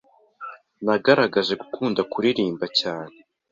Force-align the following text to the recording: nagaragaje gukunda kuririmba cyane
nagaragaje 0.83 1.53
gukunda 1.61 2.01
kuririmba 2.11 2.65
cyane 2.79 3.15